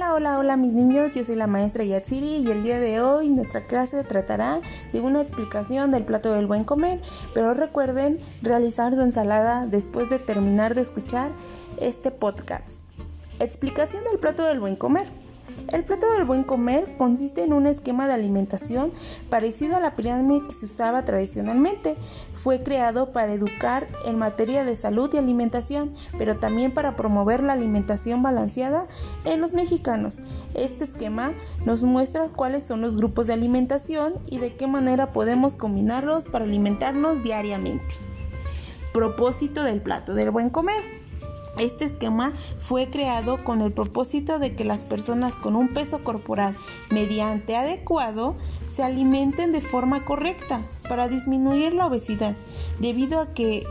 [0.00, 3.28] Hola, hola, hola mis niños, yo soy la maestra Yatsiri y el día de hoy
[3.28, 4.62] nuestra clase tratará
[4.94, 7.02] de una explicación del plato del buen comer,
[7.34, 11.30] pero recuerden realizar su ensalada después de terminar de escuchar
[11.82, 12.82] este podcast.
[13.40, 15.06] Explicación del plato del buen comer.
[15.72, 18.90] El plato del buen comer consiste en un esquema de alimentación
[19.28, 21.96] parecido a la pirámide que se usaba tradicionalmente.
[22.34, 27.52] Fue creado para educar en materia de salud y alimentación, pero también para promover la
[27.52, 28.88] alimentación balanceada
[29.24, 30.22] en los mexicanos.
[30.54, 31.32] Este esquema
[31.64, 36.44] nos muestra cuáles son los grupos de alimentación y de qué manera podemos combinarlos para
[36.44, 37.94] alimentarnos diariamente.
[38.92, 40.99] Propósito del plato del buen comer.
[41.60, 46.56] Este esquema fue creado con el propósito de que las personas con un peso corporal
[46.90, 48.34] mediante adecuado
[48.66, 52.34] se alimenten de forma correcta para disminuir la obesidad,
[52.78, 53.64] debido a que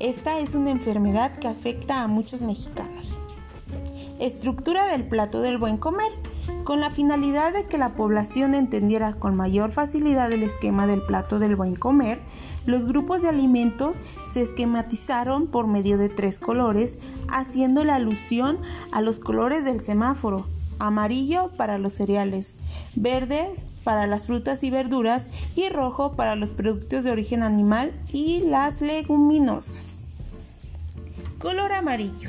[0.00, 3.12] esta es una enfermedad que afecta a muchos mexicanos.
[4.18, 6.10] Estructura del plato del buen comer.
[6.68, 11.38] Con la finalidad de que la población entendiera con mayor facilidad el esquema del plato
[11.38, 12.20] del buen comer,
[12.66, 13.96] los grupos de alimentos
[14.30, 16.98] se esquematizaron por medio de tres colores,
[17.32, 18.58] haciendo la alusión
[18.92, 20.46] a los colores del semáforo.
[20.78, 22.58] Amarillo para los cereales,
[22.94, 23.48] verde
[23.82, 28.82] para las frutas y verduras y rojo para los productos de origen animal y las
[28.82, 30.04] leguminosas.
[31.38, 32.28] Color amarillo.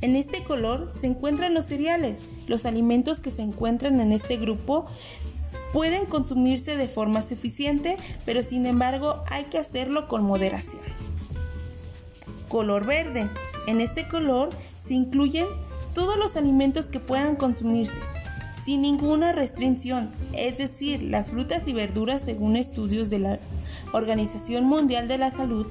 [0.00, 2.24] En este color se encuentran los cereales.
[2.46, 4.86] Los alimentos que se encuentran en este grupo
[5.72, 10.82] pueden consumirse de forma suficiente, pero sin embargo hay que hacerlo con moderación.
[12.48, 13.28] Color verde.
[13.66, 15.46] En este color se incluyen
[15.94, 18.00] todos los alimentos que puedan consumirse,
[18.62, 23.38] sin ninguna restricción, es decir, las frutas y verduras según estudios de la
[23.92, 25.66] Organización Mundial de la Salud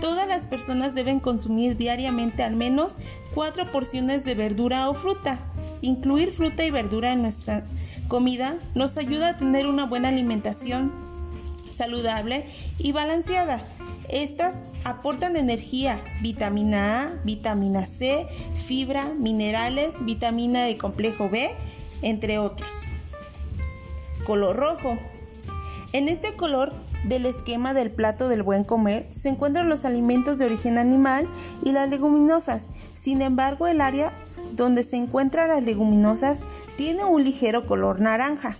[0.00, 2.98] Todas las personas deben consumir diariamente al menos
[3.34, 5.38] cuatro porciones de verdura o fruta.
[5.82, 7.64] Incluir fruta y verdura en nuestra
[8.06, 10.92] comida nos ayuda a tener una buena alimentación
[11.72, 12.44] saludable
[12.78, 13.62] y balanceada.
[14.08, 18.26] Estas aportan energía, vitamina A, vitamina C,
[18.66, 21.50] fibra, minerales, vitamina de complejo B,
[22.02, 22.68] entre otros.
[24.26, 24.98] Color rojo.
[25.92, 26.72] En este color
[27.04, 31.28] del esquema del plato del buen comer se encuentran los alimentos de origen animal
[31.62, 32.68] y las leguminosas.
[32.94, 34.12] Sin embargo, el área
[34.52, 36.40] donde se encuentran las leguminosas
[36.76, 38.56] tiene un ligero color naranja.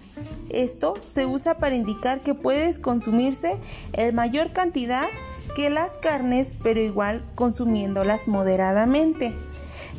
[0.50, 3.56] Esto se usa para indicar que puedes consumirse
[3.92, 5.06] en mayor cantidad
[5.54, 9.34] que las carnes, pero igual consumiéndolas moderadamente.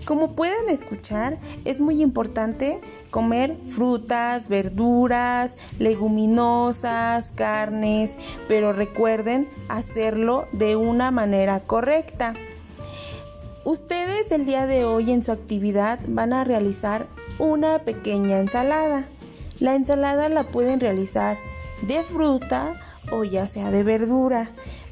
[0.09, 2.80] Como pueden escuchar, es muy importante
[3.12, 8.18] comer frutas, verduras, leguminosas, carnes,
[8.48, 12.34] pero recuerden hacerlo de una manera correcta.
[13.66, 17.06] Ustedes el día de hoy en su actividad van a realizar
[17.38, 19.06] una pequeña ensalada.
[19.59, 21.38] La ensalada la pueden realizar
[21.84, 22.74] de fruta
[23.12, 24.50] o ya sea de verdura.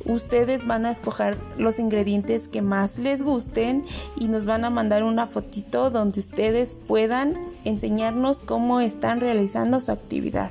[0.07, 3.85] Ustedes van a escoger los ingredientes que más les gusten
[4.15, 7.35] y nos van a mandar una fotito donde ustedes puedan
[7.65, 10.49] enseñarnos cómo están realizando su actividad.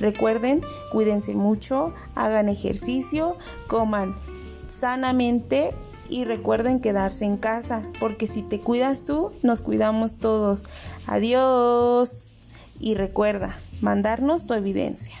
[0.00, 4.14] Recuerden, cuídense mucho, hagan ejercicio, coman
[4.68, 5.74] sanamente
[6.08, 10.64] y recuerden quedarse en casa, porque si te cuidas tú, nos cuidamos todos.
[11.06, 12.30] Adiós.
[12.80, 15.16] Y recuerda, mandarnos tu evidencia.